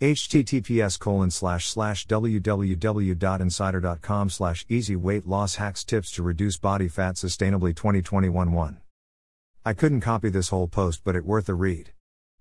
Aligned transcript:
https 0.00 0.98
colon 0.98 1.30
slash 1.30 1.68
slash 1.68 2.06
www.insider.com 2.06 4.28
slash 4.28 4.66
easy 4.68 4.94
weight 4.94 5.26
loss 5.26 5.54
hacks 5.54 5.84
tips 5.84 6.10
to 6.10 6.22
reduce 6.22 6.58
body 6.58 6.86
fat 6.86 7.14
sustainably 7.14 7.74
2021 7.74 8.52
1 8.52 8.80
i 9.64 9.72
couldn't 9.72 10.02
copy 10.02 10.28
this 10.28 10.50
whole 10.50 10.68
post 10.68 11.00
but 11.02 11.16
it 11.16 11.24
worth 11.24 11.48
a 11.48 11.54
read. 11.54 11.92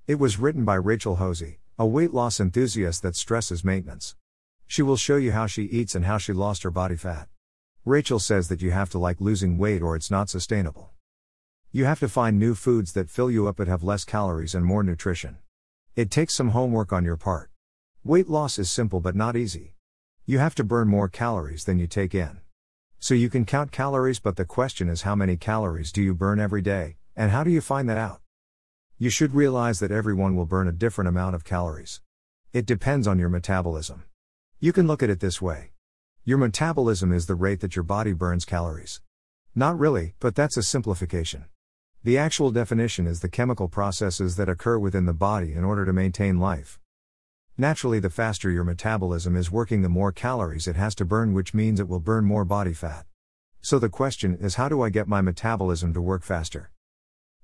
It 0.06 0.20
was 0.20 0.38
written 0.38 0.66
by 0.66 0.76
rachel 0.76 1.16
Hosie 1.16 1.60
a 1.80 1.86
weight 1.86 2.14
loss 2.14 2.42
enthusiast 2.42 3.02
that 3.04 3.16
stresses 3.16 3.64
maintenance. 3.64 4.18
She 4.68 4.82
will 4.82 4.98
show 4.98 5.16
you 5.16 5.32
how 5.32 5.48
she 5.48 5.64
eats 5.64 5.96
and 5.96 6.04
how 6.04 6.18
she 6.18 6.34
lost 6.34 6.64
her 6.64 6.72
body 6.72 6.98
fat. 6.98 7.30
Rachel 7.86 8.20
says 8.20 8.50
that 8.50 8.62
you 8.62 8.72
have 8.72 8.90
to 8.90 8.98
like 8.98 9.22
losing 9.22 9.58
weight 9.58 9.82
or 9.82 9.96
it's 9.96 10.12
not 10.12 10.30
sustainable. 10.30 10.92
You 11.72 11.86
have 11.86 12.02
to 12.02 12.10
find 12.10 12.38
new 12.38 12.54
foods 12.54 12.92
that 12.94 13.10
fill 13.10 13.32
you 13.32 13.48
up 13.48 13.56
but 13.56 13.70
have 13.70 13.82
less 13.82 14.04
calories 14.04 14.56
and 14.56 14.66
more 14.66 14.84
nutrition 14.84 15.38
it 15.96 16.12
takes 16.12 16.36
some 16.36 16.50
homework 16.50 16.92
on 16.92 17.06
your 17.06 17.16
part. 17.16 17.50
Weight 18.04 18.30
loss 18.30 18.60
is 18.60 18.70
simple 18.70 19.00
but 19.00 19.16
not 19.16 19.38
easy. 19.38 19.76
You 20.26 20.40
have 20.40 20.54
to 20.56 20.64
burn 20.66 20.90
more 20.90 21.08
calories 21.08 21.64
than 21.64 21.80
you 21.80 21.88
take 21.88 22.14
in. 22.14 22.42
So 23.00 23.14
you 23.14 23.30
can 23.30 23.46
count 23.46 23.72
calories, 23.72 24.20
but 24.20 24.36
the 24.36 24.44
question 24.44 24.90
is 24.90 25.04
how 25.04 25.16
many 25.16 25.38
calories 25.38 25.94
do 25.94 26.02
you 26.02 26.14
burn 26.14 26.40
every 26.40 26.62
day, 26.62 26.98
and 27.16 27.32
how 27.32 27.46
do 27.46 27.50
you 27.50 27.62
find 27.62 27.88
that 27.90 27.98
out? 27.98 28.20
You 28.98 29.10
should 29.10 29.34
realize 29.34 29.80
that 29.80 29.92
everyone 29.92 30.36
will 30.36 30.46
burn 30.46 30.68
a 30.68 30.74
different 30.74 31.08
amount 31.08 31.36
of 31.36 31.46
calories. 31.46 32.02
It 32.52 32.66
depends 32.66 33.08
on 33.08 33.18
your 33.18 33.30
metabolism. 33.30 34.04
You 34.60 34.74
can 34.74 34.88
look 34.88 35.02
at 35.02 35.10
it 35.10 35.22
this 35.22 35.42
way 35.42 35.72
your 36.28 36.40
metabolism 36.40 37.14
is 37.14 37.28
the 37.28 37.36
rate 37.36 37.60
that 37.60 37.76
your 37.76 37.84
body 37.84 38.12
burns 38.12 38.46
calories. 38.46 39.00
Not 39.54 39.78
really, 39.78 40.16
but 40.20 40.34
that's 40.34 40.58
a 40.58 40.64
simplification. 40.64 41.46
The 42.06 42.20
actual 42.20 42.52
definition 42.52 43.08
is 43.08 43.22
the 43.22 43.30
chemical 43.30 43.68
processes 43.68 44.36
that 44.36 44.48
occur 44.48 44.78
within 44.78 45.08
the 45.08 45.12
body 45.12 45.54
in 45.54 45.64
order 45.64 45.86
to 45.86 45.92
maintain 45.92 46.40
life. 46.40 46.80
Naturally, 47.58 48.00
the 48.00 48.12
faster 48.12 48.52
your 48.52 48.64
metabolism 48.64 49.36
is 49.36 49.50
working, 49.50 49.82
the 49.82 49.90
more 49.90 50.12
calories 50.12 50.68
it 50.68 50.76
has 50.76 50.94
to 50.98 51.04
burn, 51.04 51.34
which 51.34 51.56
means 51.56 51.80
it 51.80 51.88
will 51.88 52.00
burn 52.00 52.24
more 52.24 52.46
body 52.46 52.74
fat. 52.74 53.08
So 53.62 53.80
the 53.80 53.90
question 53.90 54.38
is 54.40 54.54
how 54.54 54.70
do 54.70 54.84
I 54.84 54.92
get 54.92 55.08
my 55.08 55.22
metabolism 55.22 55.96
to 55.96 56.00
work 56.00 56.22
faster? 56.22 56.70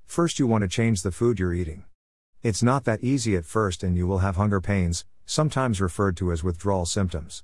First, 0.05 0.37
you 0.37 0.45
want 0.45 0.61
to 0.61 0.67
change 0.67 1.01
the 1.01 1.11
food 1.11 1.39
you're 1.39 1.55
eating. 1.55 1.85
It's 2.43 2.61
not 2.61 2.83
that 2.83 3.03
easy 3.03 3.35
at 3.35 3.45
first, 3.45 3.81
and 3.81 3.97
you 3.97 4.05
will 4.05 4.19
have 4.19 4.35
hunger 4.35 4.61
pains, 4.61 5.05
sometimes 5.25 5.81
referred 5.81 6.15
to 6.17 6.31
as 6.31 6.43
withdrawal 6.43 6.85
symptoms. 6.85 7.43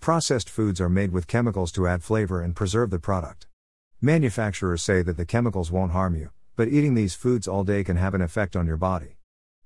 Processed 0.00 0.50
foods 0.50 0.80
are 0.80 0.88
made 0.88 1.12
with 1.12 1.28
chemicals 1.28 1.70
to 1.70 1.86
add 1.86 2.02
flavor 2.02 2.42
and 2.42 2.56
preserve 2.56 2.90
the 2.90 2.98
product. 2.98 3.46
Manufacturers 4.00 4.82
say 4.82 5.02
that 5.02 5.16
the 5.16 5.24
chemicals 5.24 5.70
won't 5.70 5.92
harm 5.92 6.16
you, 6.16 6.30
but 6.56 6.68
eating 6.68 6.94
these 6.94 7.14
foods 7.14 7.46
all 7.46 7.64
day 7.64 7.84
can 7.84 7.96
have 7.96 8.14
an 8.14 8.22
effect 8.22 8.56
on 8.56 8.66
your 8.66 8.78
body. 8.78 9.16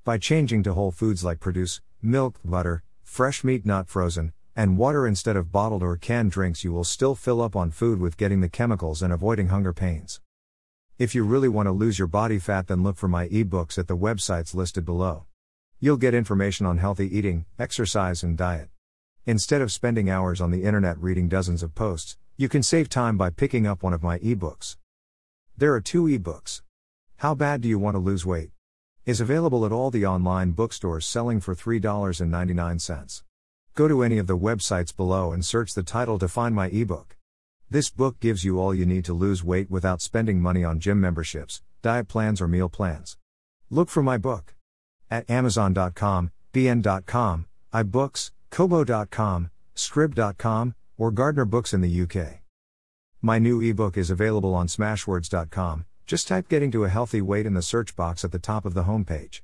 By 0.04 0.18
changing 0.18 0.64
to 0.64 0.74
whole 0.74 0.90
foods 0.90 1.22
like 1.22 1.38
produce, 1.38 1.80
milk, 2.02 2.40
butter, 2.44 2.82
fresh 3.02 3.44
meat 3.44 3.64
not 3.64 3.88
frozen, 3.88 4.32
and 4.56 4.76
water 4.76 5.06
instead 5.06 5.36
of 5.36 5.52
bottled 5.52 5.82
or 5.82 5.96
canned 5.96 6.32
drinks, 6.32 6.64
you 6.64 6.72
will 6.72 6.84
still 6.84 7.14
fill 7.14 7.40
up 7.40 7.54
on 7.54 7.70
food 7.70 8.00
with 8.00 8.16
getting 8.16 8.40
the 8.40 8.48
chemicals 8.48 9.02
and 9.02 9.12
avoiding 9.12 9.48
hunger 9.48 9.72
pains. 9.72 10.20
If 10.98 11.14
you 11.14 11.22
really 11.22 11.48
want 11.48 11.66
to 11.66 11.72
lose 11.72 11.98
your 11.98 12.08
body 12.08 12.38
fat, 12.38 12.66
then 12.66 12.82
look 12.82 12.96
for 12.96 13.08
my 13.08 13.28
ebooks 13.28 13.78
at 13.78 13.86
the 13.86 13.96
websites 13.96 14.54
listed 14.54 14.84
below. 14.84 15.24
You'll 15.78 15.96
get 15.96 16.12
information 16.12 16.66
on 16.66 16.78
healthy 16.78 17.16
eating, 17.16 17.46
exercise, 17.58 18.22
and 18.22 18.36
diet. 18.36 18.68
Instead 19.26 19.62
of 19.62 19.72
spending 19.72 20.10
hours 20.10 20.40
on 20.40 20.50
the 20.50 20.64
internet 20.64 20.98
reading 20.98 21.28
dozens 21.28 21.62
of 21.62 21.74
posts, 21.74 22.18
you 22.36 22.48
can 22.48 22.62
save 22.62 22.88
time 22.88 23.16
by 23.16 23.30
picking 23.30 23.66
up 23.66 23.82
one 23.82 23.92
of 23.92 24.02
my 24.02 24.18
ebooks. 24.18 24.76
There 25.56 25.72
are 25.72 25.80
two 25.80 26.04
ebooks. 26.04 26.62
How 27.20 27.34
Bad 27.34 27.60
Do 27.60 27.68
You 27.68 27.78
Want 27.78 27.96
to 27.96 27.98
Lose 27.98 28.24
Weight? 28.24 28.48
is 29.04 29.20
available 29.20 29.66
at 29.66 29.72
all 29.72 29.90
the 29.90 30.06
online 30.06 30.52
bookstores 30.52 31.04
selling 31.04 31.38
for 31.38 31.54
$3.99. 31.54 33.22
Go 33.74 33.88
to 33.88 34.02
any 34.02 34.16
of 34.16 34.26
the 34.26 34.38
websites 34.38 34.96
below 34.96 35.30
and 35.30 35.44
search 35.44 35.74
the 35.74 35.82
title 35.82 36.18
to 36.18 36.28
find 36.28 36.54
my 36.54 36.68
ebook. 36.68 37.18
This 37.68 37.90
book 37.90 38.18
gives 38.20 38.42
you 38.42 38.58
all 38.58 38.74
you 38.74 38.86
need 38.86 39.04
to 39.04 39.12
lose 39.12 39.44
weight 39.44 39.70
without 39.70 40.00
spending 40.00 40.40
money 40.40 40.64
on 40.64 40.80
gym 40.80 40.98
memberships, 40.98 41.60
diet 41.82 42.08
plans, 42.08 42.40
or 42.40 42.48
meal 42.48 42.70
plans. 42.70 43.18
Look 43.68 43.90
for 43.90 44.02
my 44.02 44.16
book 44.16 44.54
at 45.10 45.28
Amazon.com, 45.28 46.30
BN.com, 46.54 47.44
iBooks, 47.74 48.30
Kobo.com, 48.50 49.50
Scribd.com, 49.76 50.74
or 50.96 51.10
Gardner 51.10 51.44
Books 51.44 51.74
in 51.74 51.82
the 51.82 52.00
UK. 52.02 52.40
My 53.20 53.38
new 53.38 53.60
ebook 53.60 53.98
is 53.98 54.08
available 54.08 54.54
on 54.54 54.68
Smashwords.com, 54.68 55.84
just 56.10 56.26
type 56.26 56.48
getting 56.48 56.72
to 56.72 56.82
a 56.82 56.88
healthy 56.88 57.22
weight 57.22 57.46
in 57.46 57.54
the 57.54 57.62
search 57.62 57.94
box 57.94 58.24
at 58.24 58.32
the 58.32 58.38
top 58.40 58.64
of 58.64 58.74
the 58.74 58.82
homepage. 58.82 59.38